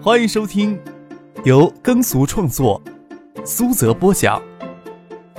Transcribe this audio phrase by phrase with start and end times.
[0.00, 0.80] 欢迎收听
[1.44, 2.80] 由耕俗创作、
[3.44, 4.40] 苏泽播讲、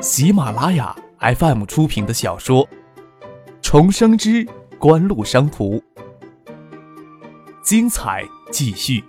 [0.01, 2.67] 喜马拉雅 FM 出品的小说
[3.61, 4.45] 《重生之
[4.77, 5.77] 官路商途》，
[7.63, 9.01] 精彩继续，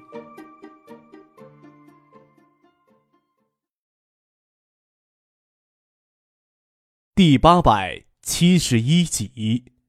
[7.17, 9.80] 第八百七十一集。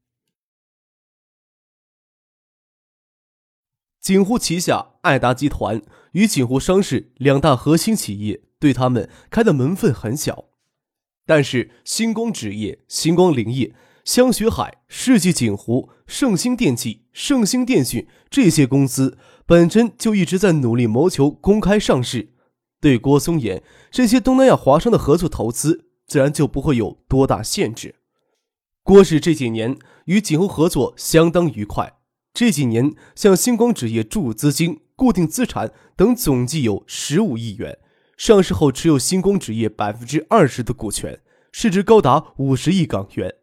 [4.12, 10.50] 锦湖旗下爱达集团与锦湖商事两大核心企业，对他们开的门份很小。
[11.26, 22.34] 但是星光纸业、星光林业、香雪海、世纪锦湖、盛兴电器、盛兴电讯这些公司，本身就一直在努力谋求公开上市。
[22.82, 27.96] 对郭松岩这些东南亚华商的合作投资，自然就不会有多大限制。
[28.84, 31.94] 郭氏这几年与锦湖合作相当愉快。
[32.34, 37.78] 这几年向星光纸业注入资金、固定资产等总计有十五亿元。
[38.18, 41.20] 上市后持有星光纸业百分之二十的股权，
[41.52, 43.36] 市值高达五十亿港元。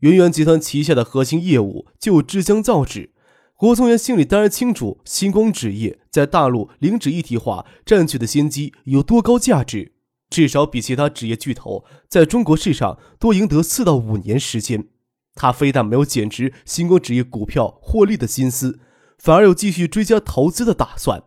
[0.00, 3.12] 圆圆集团旗下的核心业务就制浆造纸。
[3.54, 9.94] 郭松元心里当然清楚，星光纸业在大陆零纸一体化占据的先机有多高价值，
[10.28, 14.88] 至少比其他纸业巨头在中国市场多赢得四到五年时间。
[15.36, 18.80] 他非但没有减持星光纸业股票获利的心思，
[19.18, 21.22] 反而有继续追加投资的打算。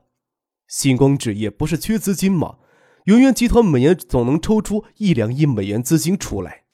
[0.67, 2.57] 星光纸业不是缺资金吗？
[3.05, 6.65] 圆圆集团每年总能抽出一两亿美元资金出来。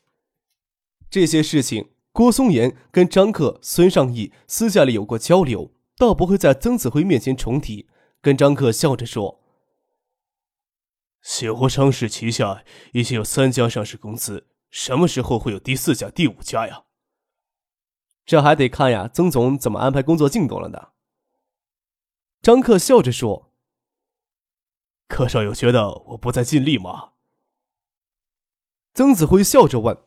[1.09, 7.87] 这些事情，郭松岩跟张克、孙尚义私下里有过交流，倒不会在曾子辉面前重提。
[8.21, 9.41] 跟张克笑着说
[11.21, 16.84] ：“雪湖商事旗下已经有三家上市公司，什么时候会有第四家、第五家呀？”
[18.25, 20.89] 这还得看呀，曾总怎么安排工作进度了呢？
[22.41, 23.51] 张克笑着说
[25.07, 27.09] ：“柯少有觉得我不再尽力吗？”
[28.95, 29.97] 曾子辉笑着问：“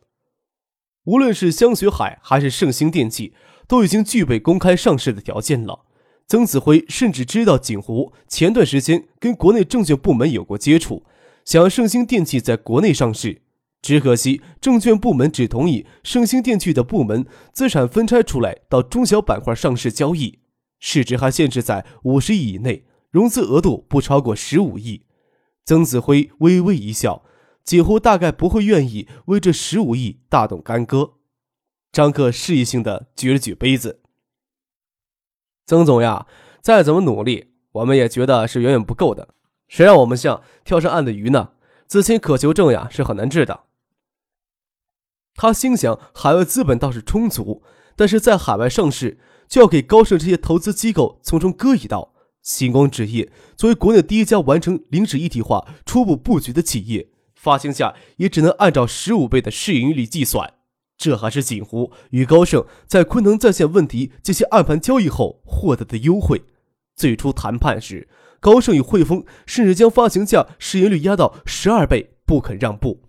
[1.04, 3.34] 无论是香雪海还是盛兴电器，
[3.66, 5.84] 都已经具备公开上市的条件了。
[6.26, 11.04] 曾子辉甚至知道锦湖前段时间跟国内证券部门有过接触，
[11.44, 13.42] 想要盛兴电器在国内上市。”
[13.80, 20.40] 只可惜，证券部门只同意盛兴电器的部门资产分拆出来到中小板块上市交易，
[20.80, 25.06] 市值还限制在五十亿以内，融资额度不超过十五亿。
[25.64, 27.22] 曾子辉微微一笑，
[27.62, 31.14] 几乎大概不会愿意为这十五亿大动干戈。
[31.92, 34.00] 张克示意性的举了举杯子
[35.66, 36.26] ：“曾总呀，
[36.60, 39.28] 再怎么努力，我们也觉得是远远不够的。
[39.68, 41.50] 谁让我们像跳上岸的鱼呢？
[41.86, 43.60] 资金渴求症呀，是很难治的。”
[45.40, 47.62] 他心想，海外资本倒是充足，
[47.94, 52.12] 但是在海外上市就要给高盛这些投资机构从中割一刀。
[52.42, 60.54] 星光纸业作为国内第一家完成零脂一体化初步布局的企业，发行价也只能按照十五倍的市盈率计算。
[60.96, 66.42] 这还是锦湖与高盛在昆腾在线问题进行暗盘交易后获得的优惠。
[66.96, 68.08] 最初谈判时，
[68.40, 73.04] 高盛与汇丰甚至将发行价市盈率压到十二倍，不肯让步。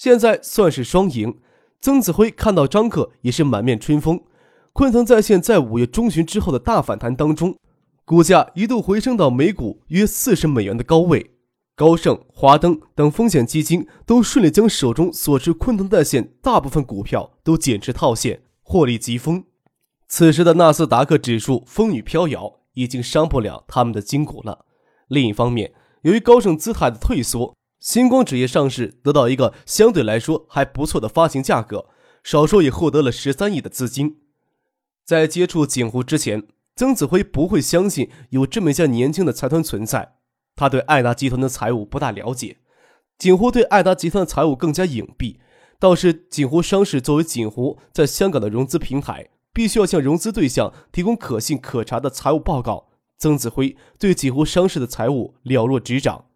[0.00, 1.36] 现在算是双赢。
[1.78, 4.18] 曾子辉看到张克也是满面春风。
[4.72, 7.54] 昆腾在线在五月中旬之后的大反弹当中，
[8.06, 11.32] 股价一度回升到每股约四十美元的高位。
[11.76, 19.44] 高盛、华登等风险基金都顺利将手中所持昆腾在线大部分股票都减持套现，获利急风。
[20.08, 24.64] 此时的纳斯达克指数风雨飘摇，已经伤不了他们的筋骨了。
[25.08, 27.54] 另一方面，由于高盛姿态的退缩。
[27.80, 31.86] 星光纸业上市得到一个相对来说还不错的发行价格，
[32.22, 34.18] 少说也获得了十三亿的资金。
[35.04, 36.46] 在接触锦湖之前，
[36.76, 40.16] 曾子辉不会相信有这么一家年轻的财团存在。
[40.54, 42.58] 他对爱达集团的财务不大了解，
[43.16, 45.38] 锦湖对爱达集团的财务更加隐蔽。
[45.78, 52.90] 倒是锦湖商事作为锦湖在香港的融资平台，必须要向融资对象提供可信可查的财务报告。
[53.16, 56.26] 曾子辉对锦湖商事的财务了若指掌。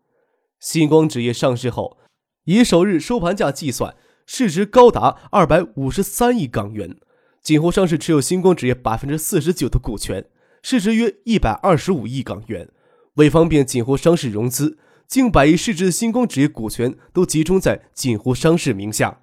[0.64, 1.98] 星光纸业上市后，
[2.44, 3.94] 以首日收盘价计算，
[4.24, 6.96] 市值高达二百五十三亿港元。
[7.42, 10.24] 锦湖商事持有星光纸业百分之四十九的股权，
[10.62, 12.70] 市值约一百二十五亿港元。
[13.16, 19.20] 为方便锦湖商事融资，近百亿市值的星光纸业股权都集中在锦湖商事名下。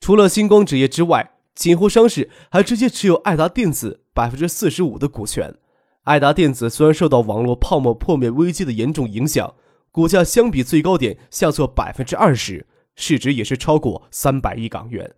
[0.00, 5.54] 除了星光纸业之外，锦湖商事还直接持有爱达电子百分之四十五的股权。
[6.02, 9.54] 爱达电子虽然受到网络泡沫破灭危机的严重影响，
[9.98, 15.12] 股价相比最高点下挫百分之二十，市值也是超过三百亿港元。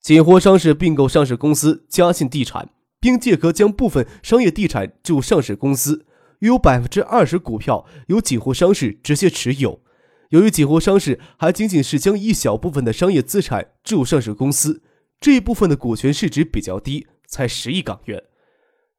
[0.00, 2.70] 锦湖商事并购上市公司嘉信地产，
[3.00, 6.06] 并借壳将部分商业地产注入上市公司，
[6.38, 9.80] 约有百分之二十股票由锦湖商事直接持有。
[10.28, 14.84] 由于锦湖商事还仅仅是将一小部分的商业资产注入上市公司，
[15.18, 18.22] 这一部分的股权市值比较低，才十亿港元。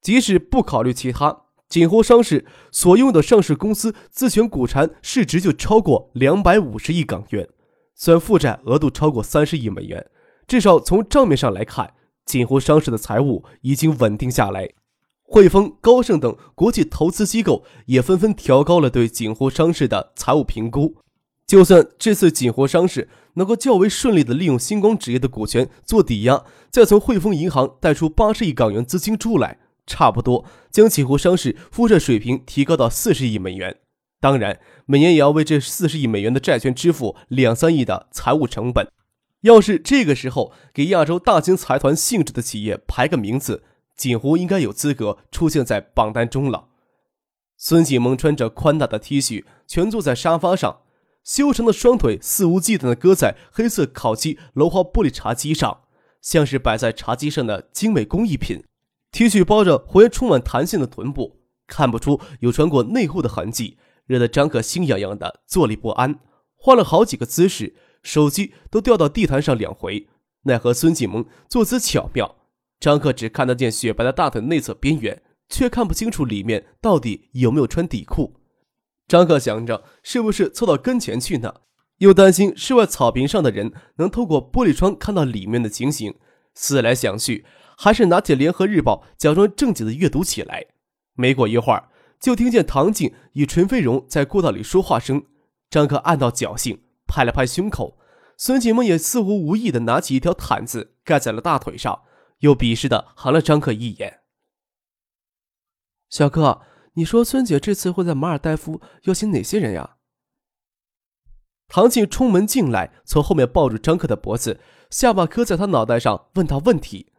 [0.01, 7.47] 即使不考虑其他，锦湖商事所拥有的上市公司自选股权市值就超过两百五十亿港元，
[7.93, 10.05] 虽然负债额度超过三十亿美元，
[10.47, 11.93] 至少从账面上来看，
[12.25, 14.69] 锦湖商事的财务已经稳定下来。
[15.23, 20.95] 汇丰、高盛等国际投资机构也纷纷调高了对锦湖商事的财务评估。
[21.45, 33.79] 就算这次锦湖商事能够较为顺利地利用星光纸业的股权做抵押，再从汇丰银行贷出八十亿港元资金出来，差不多将锦湖商事负债水平提高到四十亿美元。
[34.19, 38.87] 当然，每年也要为这四十亿美元的债券支付两三亿的财务成本。
[39.41, 43.63] 要是这个时候给亚洲大型财团性质的企业排个名字。
[43.95, 46.67] 锦湖应该有资格出现在榜单中了。
[47.57, 50.81] 孙锦萌穿着宽大的 T 恤，蜷坐在沙发上，
[51.23, 55.79] 修长的双腿肆无忌惮地搁在黑色烤漆镂花玻璃茶几上，
[56.21, 58.63] 像是摆在茶几上的精美工艺品。
[59.17, 66.19] T 恤包着浑圆充满弹性的臀部，看不出有穿过内裤的痕迹，惹得张可心痒痒的坐立不安。
[66.55, 70.07] 换了好几个姿势，手机都掉到地毯上两回，
[70.43, 72.35] 奈何孙锦萌坐姿巧妙。
[72.79, 78.35] 张克只看得见雪白的大腿内侧边缘，却看不清楚里面到底有没有穿底裤。
[79.07, 81.55] 张克想着是不是凑到跟前去呢，
[81.97, 86.13] 又担心室外草坪上的人能透过玻璃窗看到里面的情形。
[86.53, 87.45] 思来想去，
[87.79, 90.65] 还是拿起《联合日报》，假装正经的阅读起来。
[91.13, 91.89] 没过一会儿，
[92.19, 95.23] 就听见唐静与陈飞荣在过道里说话声。
[95.69, 97.99] 张克暗道侥幸，拍了拍胸口。
[98.35, 102.01] 孙锦梦也似乎无意的拿起一条毯子盖在了大腿上。
[102.39, 104.21] 又鄙视的寒了张克一眼。
[106.09, 106.61] 小哥，
[106.93, 109.97] 你说孙姐这次会在马尔代夫邀请哪些人呀？
[111.67, 114.59] 唐静冲门进来，从后面抱住张克的脖子，
[114.91, 117.11] 下巴磕在他脑袋上，问他问题。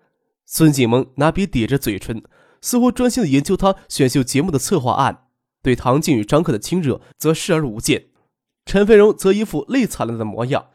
[0.50, 2.22] 孙锦萌拿笔抵着嘴唇，
[2.62, 5.26] 似乎专心的研究他选秀节目的策划案。
[5.62, 8.06] 对唐静与张克的亲热，则视而不见。
[8.64, 10.70] 陈飞荣则一副累惨了的模样。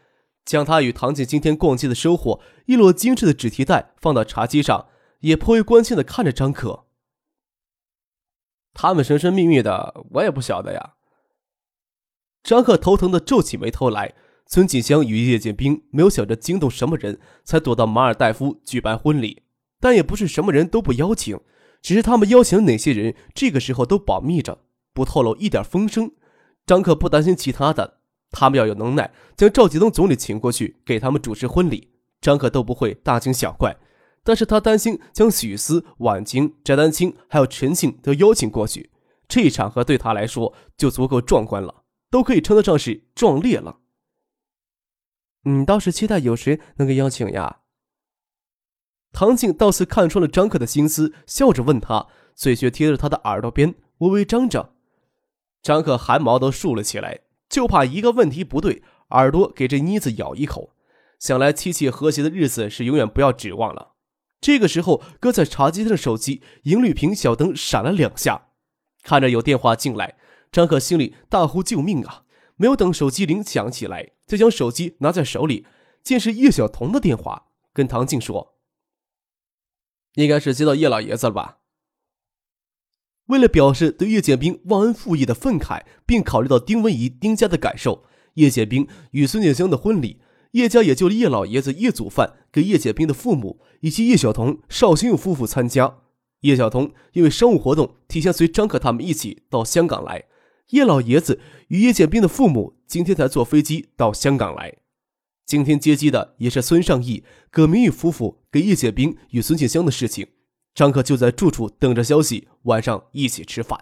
[0.46, 4.90] 将他与唐静今天逛街的收获，一摞精致的纸提袋放到茶几上，
[5.22, 6.86] 也颇为关心的看着张可。
[8.76, 10.94] 他们神神秘秘的，我也不晓得呀。
[12.44, 14.14] 张可头疼的皱起眉头来。
[14.46, 19.43] 孙锦香与叶剑兵没有想着惊动什么人，才躲到马尔代夫举办婚礼，
[19.84, 21.38] 但也不是什么人都不邀请，
[21.82, 24.60] 只是他们邀请哪些人，这个时候都保密着，
[24.94, 26.10] 不透露一点风声。
[26.66, 28.00] 张可不担心其他的。
[28.32, 31.90] 他们要有能耐，将赵继东总理请过去给他们主持婚礼，
[32.22, 33.76] 张可都不会大惊小怪。
[34.24, 38.90] 但是他担心将许思、婉晴、翟丹青还有陈庆都邀请过去，
[39.28, 43.80] 这一场合对他来说就足够壮观了，都可以称得上是壮烈了。
[45.44, 47.63] 你倒是期待有谁能给邀请呀？
[49.14, 54.74] 唐静倒似看穿了张克的心思，笑着问他，嘴却贴着他的耳朵边微微张着。
[55.62, 57.22] 张克汗毛都竖了起来。
[57.50, 60.72] 就怕一个问题不对，耳朵给这妮子咬一口。
[61.20, 63.92] 想来妻妾和谐的日子是永远不要指望了。
[64.42, 68.48] 这个时候，搁在茶几上的手机银绿屏小灯闪了两下，
[69.04, 70.18] 看着有电话进来，
[70.52, 72.24] 张可心里大呼救命啊！
[72.56, 75.68] 没有等手机铃响起来，就将手机拿在手里，
[76.02, 78.53] 见是叶晓彤的电话，跟唐静说
[80.16, 81.60] ：“应该是接到叶老爷子了吧。”
[83.28, 88.04] 为了表示对叶剑兵忘恩负义的愤慨，并考虑到丁文仪、丁家的感受，
[88.34, 96.00] 叶剑兵与孙建香的婚礼，叶家也就叶老爷子叶祖范跟叶剑兵的父母以及叶晓彤、邵兴佑夫妇参加。
[96.42, 100.26] 叶晓彤因为商务活动，提前随张可他们一起到香港来。
[100.72, 101.40] 叶老爷子
[101.70, 104.83] 与叶剑兵的父母今天才坐飞机到香港来。
[105.46, 110.28] 今天接机的也是孙尚义、葛明宇夫妇跟叶剑兵与孙建香的事情。
[110.74, 113.80] 张克就在住处等着消息，晚上一起吃饭。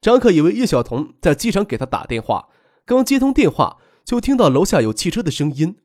[0.00, 2.48] 张克以为叶晓彤在机场给他打电话，
[2.86, 5.76] 刚接通电话，就听到楼下有汽车的声音，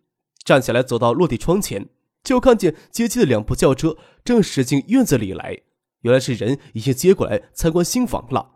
[0.45, 1.89] 站起来走到落地窗前，
[2.23, 5.59] 就看见接机的两部轿车正驶进院子里来。
[6.01, 8.51] 原来是人已经接过来参观新房了。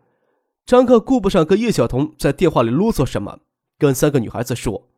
[0.66, 3.40] 张克顾不上跟叶晓彤在电话里啰嗦什么，
[3.78, 4.90] 跟三个女孩子说。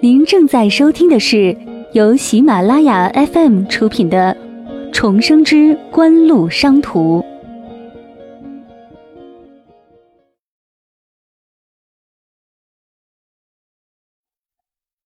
[0.00, 1.56] 您正在收听的是
[1.92, 4.32] 由喜马拉雅 FM 出品的
[4.92, 7.20] 《重生之官路商途》。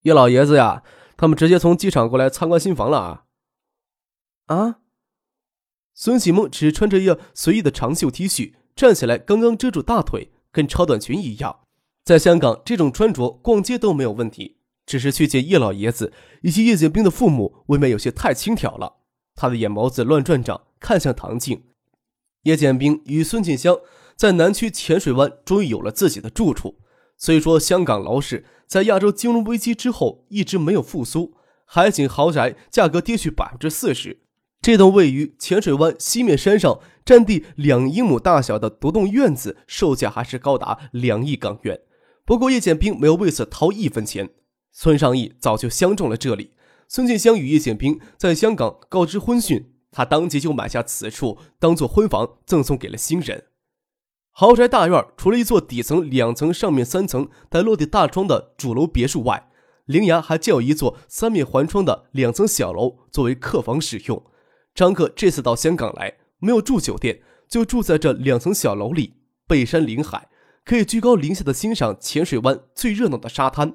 [0.02, 0.82] 叶老爷子呀，
[1.16, 3.24] 他们直接从机场过来参观新房了啊！
[4.54, 4.80] 啊！
[5.94, 11.60] 孙启梦只穿着一随意的长袖 T 恤，站起来刚刚遮住大腿，跟超短裙一样。
[12.04, 16.12] 在香港，这种穿着逛街都没有问题，只是去见叶老爷子
[16.42, 18.96] 以及叶剑兵的父母，未免有些太轻佻了。
[19.34, 21.64] 他的眼眸子乱转着，看向唐静。
[22.42, 23.78] 叶剑兵与孙锦香
[24.16, 26.78] 在南区浅水湾终于有了自己的住处。
[27.16, 34.22] 虽说香港楼市在亚洲金融危机之后一直没有复苏，海景豪宅价格跌去百分之四十。
[34.60, 41.80] 这栋位于浅水湾西面山上、占地两英亩大小的独栋院子，售价还是高达两亿港元。
[42.24, 44.30] 不过叶剑兵没有为此掏一分钱，
[44.72, 46.54] 孙尚义早就相中了这里。
[46.88, 53.44] 孙建香与叶剑兵在香港告知婚讯，他当即就买下此处当做婚房，赠送给了新人。
[54.30, 59.50] 豪宅大院除了一座底层两层、上面三层带落地大窗的主楼别墅外，
[59.84, 64.24] 陵崖还建有一座三面环窗的两层小楼作为客房使用。
[64.74, 70.28] 张克这次到香港来，没有住酒店，就住在这两层小楼里，背山临海。
[70.64, 73.74] 可以居高临下的欣赏浅水湾最热闹的沙滩，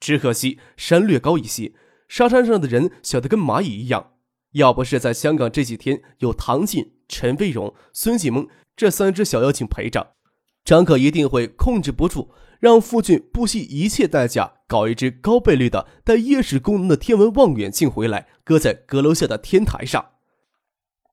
[0.00, 1.72] 只可惜山略高一些，
[2.08, 4.12] 沙滩上的人小得跟蚂蚁一样。
[4.52, 10.14] 要不是在香港这几天有唐晋、陈飞荣、孙继萌这三只小妖精陪着，
[10.64, 20.12] 张可一定会控制不住，让傅俊不惜一切代价搞一只高倍率的带夜视功能的天文望远镜回来，搁在阁楼下的天台上。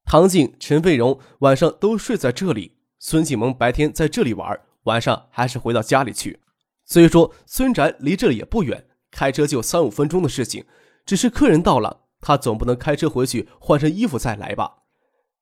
[0.06, 4.60] 唐静、陈飞荣晚上都睡在这里，孙继萌白天在这里玩。
[4.84, 6.40] 晚上还是回到家里去。
[6.86, 10.66] 虽说孙宅离这里也不远，开车就三五分钟的事情。
[11.06, 14.84] 只是客人到了，他总不能开车回去换身衣服再来吧？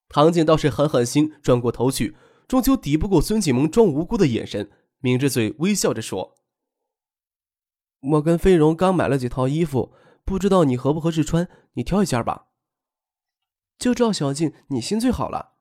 [0.09, 2.15] 唐静倒是狠狠心，转过头去，
[2.47, 6.35] 终究抵不过孙启蒙装无辜的眼神，抿着嘴微笑着说
[8.12, 9.93] ：“我跟飞荣刚买了几套衣服，
[10.25, 12.47] 不知道你合不合适穿，你挑一件吧。”
[13.79, 15.52] 就照小静，你心最好了。”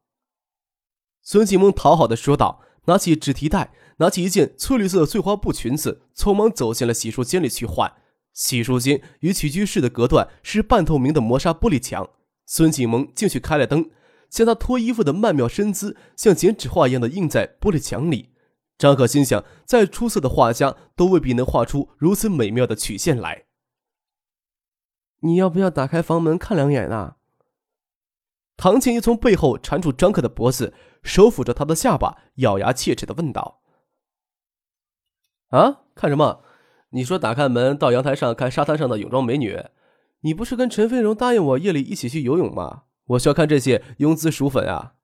[1.22, 2.62] 孙启蒙讨好的说道。
[2.86, 7.92] 拿起纸提袋，拿起一件翠绿色的碎花布裙子，匆忙走进了洗漱间里去换。
[8.32, 12.10] 洗漱间与起居室的隔断是半透明的磨砂玻璃墙。
[12.44, 13.88] 孙启蒙进去开了灯，
[14.28, 18.30] 将他脱衣服的曼妙身姿像剪纸画一样的印在玻璃墙里。
[18.76, 23.44] 张可心想，再出色的画家都未必能画出如此美妙的曲线来。
[25.20, 27.18] 你要不要打开房门看两眼啊？
[28.56, 30.74] 唐倩一从背后缠住张可的脖子。
[31.02, 33.60] 手抚着他的下巴，咬牙切齿的问道
[35.50, 36.42] ：“啊，看什么？
[36.90, 39.58] 你说打开门到阳台上看沙滩上的泳装美女？
[40.20, 42.84] 你不是跟陈飞荣答应我夜里一起去游泳吗？
[43.06, 44.94] 我需要看这些庸脂俗粉啊！”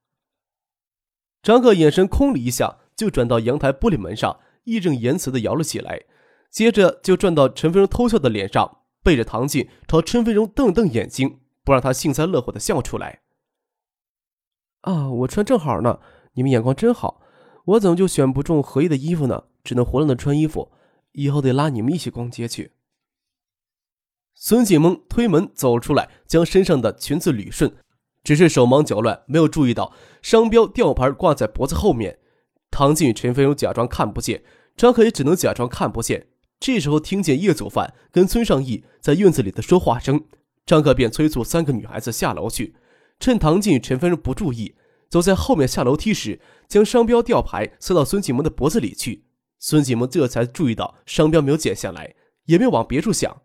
[1.43, 6.03] 张克眼神空了一下，就转到阳台玻璃门上，义正言辞的摇了起来，
[6.49, 13.21] 接着就转到陈飞荣偷笑的脸上，背着唐静朝陈飞荣瞪瞪眼睛，不让他幸灾乐祸的笑出来。
[14.81, 15.99] 啊，我穿正好呢！
[16.33, 17.21] 你们眼光真好，
[17.65, 19.45] 我怎么就选不中合意的衣服呢？
[19.63, 20.71] 只能胡乱的穿衣服，
[21.11, 22.71] 以后得拉你们一起逛街去。
[24.33, 27.75] 孙锦萌推门走出来，将身上的裙子捋顺，
[28.23, 32.19] 只是手忙脚乱，没有注意到商标吊牌挂在脖子后面。
[32.71, 34.43] 唐静与陈飞荣假装看不见，
[34.77, 36.27] 张可也只能假装看不见。
[36.59, 40.23] 这时候听见叶祖范跟孙尚义在院子里的说话声，
[40.65, 42.75] 张可便催促三个女孩子下楼去。
[43.19, 44.75] 趁唐静与陈芬不注意，
[45.09, 49.25] 走在后面下楼梯时，将商标吊牌塞到孙启萌的脖子里去。
[49.59, 53.41] 孙启萌这才注意到商标没有剪下来，也没往别处想。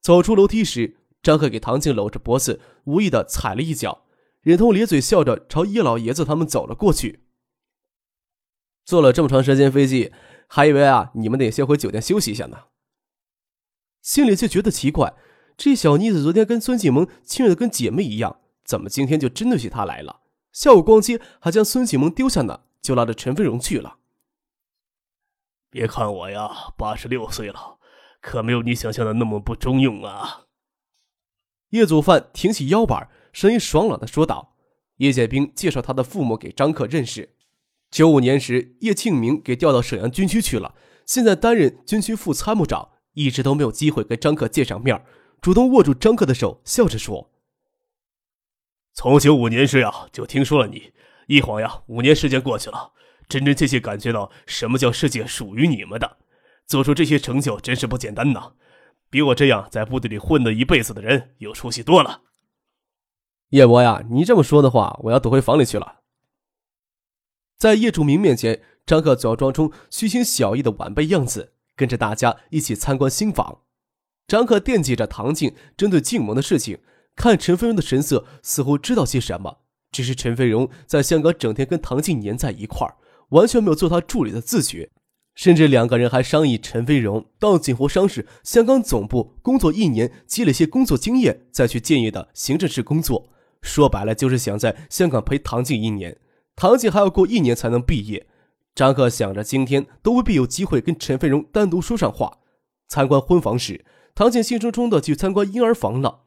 [0.00, 4.06] 走出楼梯时，张克给唐静搂着脖子，无意的踩了一脚，
[4.40, 7.24] 忍痛咧嘴笑着朝叶老爷子他们走了过去。
[8.86, 10.10] 坐了这么长时间飞机，
[10.46, 12.56] 还以为啊你们得先回酒店休息一下呢，
[14.00, 15.14] 心里却觉得奇怪，
[15.58, 18.40] 这小妮子昨天跟孙启萌亲热的跟姐妹一样。
[18.68, 20.20] 怎么今天就针对起他来了？
[20.52, 23.96] 下午逛街还将孙启蒙丢下呢，就拉着陈飞荣去了。
[25.70, 27.78] 别看我呀，八十六岁了，
[28.20, 30.44] 可没有你想象的那么不中用啊。
[31.70, 34.54] 叶祖范挺起腰板，声音爽朗的说道
[34.98, 37.36] ：“叶剑兵介绍他的父母给张克认识。
[37.90, 40.74] 九五年时，叶庆明给调到沈阳军区去了，
[41.06, 45.02] 现在担任军区副参谋长，一直都没有机会跟张克见上面。
[45.40, 47.30] 主动握住张克的手，笑着说。”
[48.98, 50.92] 从九五年时呀，就听说了你。
[51.28, 52.90] 一晃呀，五年时间过去了，
[53.28, 56.16] 真真切切感觉到什么叫世界属于你们的。
[56.66, 58.54] 做出这些成就真是不简单呐，
[59.08, 62.22] 比我这样在部队里混了一辈子的人有出息多了。
[63.50, 66.00] 叶博呀，你这么说的话，我要躲回房里去了。
[67.56, 73.60] 在叶柱明面前，张克假装出虚心小意的晚辈样子，跟着大家一起参观新房。
[74.26, 76.80] 张克惦记着唐静针对静萌的事情，
[77.18, 79.58] 看陈飞荣的神色，似乎知道些什么。
[79.90, 82.94] 只是陈飞荣在香港整天跟唐静黏在一块儿，
[83.30, 84.90] 完全没有做他助理的自觉，
[85.34, 93.28] 甚至两个人还商议陈飞荣到锦湖商事香港总部工作一年，积累些工作经验，再去建业的行政室工作。
[93.60, 96.18] 说白了，就是想在香港陪唐静一年。
[96.54, 98.28] 唐静还要过一年才能毕业。
[98.76, 102.38] 张克想着今天都未必有机会跟陈飞荣单独说上话。
[102.86, 103.84] 参观婚房时，
[104.14, 106.26] 唐静兴冲冲的去参观婴儿房了。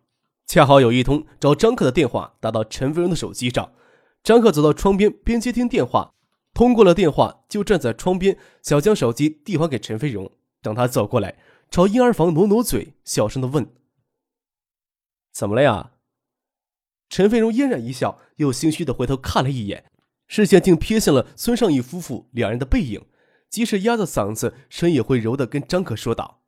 [0.51, 3.71] 恰好有一通找张克的电话打到陈飞荣的手机上。
[4.21, 6.13] 张克走到窗边，边接听电话。
[6.53, 10.29] 通过了电话，就站在窗边，想将手机递还给陈飞荣。
[10.61, 11.37] 等他走过来，
[11.69, 13.73] 朝婴儿房挪挪嘴，小声的问
[15.31, 15.93] ：“怎么了呀？”
[17.07, 19.89] 陈飞荣嫣然一笑，又心虚的回头看了一眼。
[20.27, 23.05] 视线竟瞥向了孙尚义夫妇两人的背影，
[23.49, 26.41] 即使压着嗓子，声也会柔的跟张可说道：“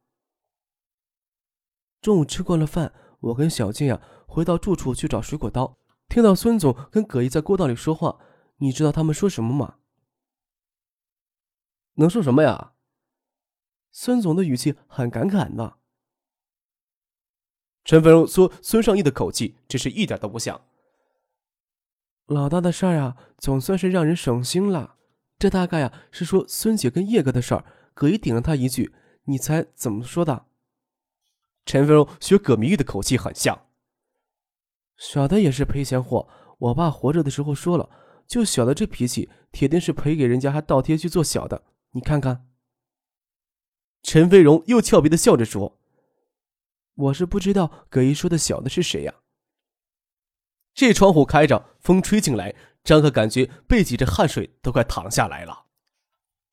[2.04, 5.77] 中午吃过了饭，我跟小静呀回到住处去找水果刀，
[6.10, 8.20] 听到孙总跟葛姨在过道里说话，
[8.58, 9.75] 你知道他们说什么吗？
[11.96, 12.74] 能说什么呀？
[13.92, 15.75] 孙总的语气很感慨呢。
[17.86, 20.62] 陈飞荣说孙尚义的口气，真是一点都不像。”
[22.27, 24.96] 老大的事儿啊，总算是让人省心了。
[25.38, 27.65] 这大概呀是说孙姐跟叶哥的事儿。
[27.94, 28.94] 葛姨顶了他一句
[29.25, 30.48] ：“你猜怎么说的？”
[31.65, 33.67] 陈飞荣学葛明玉的口气很像。
[34.98, 36.27] 小的也是赔钱货。
[36.60, 37.89] 我爸活着的时候说了，
[38.27, 41.63] 就小的这脾气，铁定是赔给人家还倒贴去做小的。
[41.91, 42.48] 你看看。
[44.01, 45.79] 陈飞荣又俏皮的笑着说
[46.96, 49.15] ：“我是不知道葛姨说的小的是谁呀。”
[50.74, 55.65] 这窗户开着，风吹进来，张克感觉背脊着汗水都快淌下来了。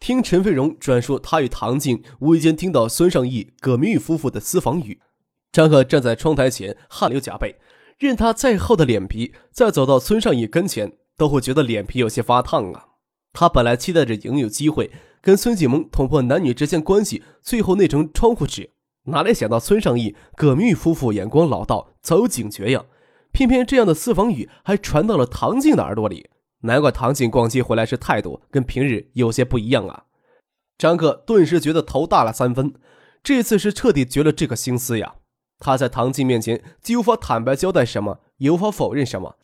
[0.00, 4.98] 听陈飞荣转述他与唐静无意间听到孙尚义、葛明玉夫妇的私房语，
[5.52, 7.56] 张克站在窗台前，汗流浃背。
[7.98, 12.86] 任他再厚的脸皮，再走到孙尚义跟前，都会觉得脸皮有些发烫啊。
[13.34, 18.70] 他本来期待着仍有机会跟孙继萌捅破男女之间关系最后那层窗户纸，
[19.04, 22.86] 哪里想到孙尚义、葛明玉夫妇眼光老道，早有警觉呀。
[23.32, 30.04] 偏偏这样的私房语还传到了唐静的耳朵里，难怪唐静逛街回来时态度跟平日有些不一样啊！
[30.76, 32.74] 张克顿时觉得头大了三分，
[33.22, 35.14] 这次是彻底绝了这个心思呀！
[35.58, 39.36] 他在唐静面前既无法坦白交代什么，也无法否认什么。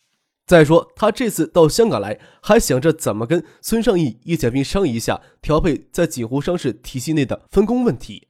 [0.45, 8.29] 再说他这次到香港来，还想着怎么跟孙尚义、叶剑斌商议一下调配在锦湖商事体系内的分工问题。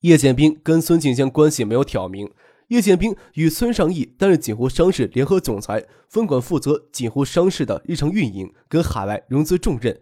[0.00, 2.30] 叶剑斌跟孙静香关系没有挑明。
[2.68, 10.00] 叶剑兵与孙尚义担任锦湖商事联合总裁，分管负责锦湖商事的日常运营跟海外融资重任。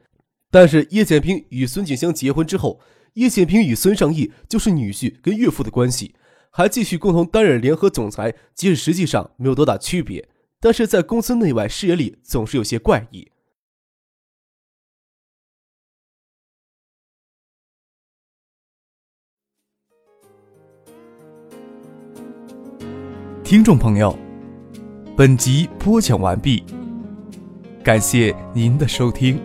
[0.50, 2.80] 但是叶剑兵与孙锦香结婚之后，
[3.14, 6.14] 叶剑兵与孙尚义就是女婿跟岳父的关系，
[6.50, 10.26] 还继续共同担任联合总裁，即使实际上没有多大区别，
[10.58, 13.28] 但是在公司内外视野里总是有些怪异。
[23.44, 24.18] 听众朋友，
[25.14, 26.64] 本集播讲完毕，
[27.84, 29.38] 感谢您的收听。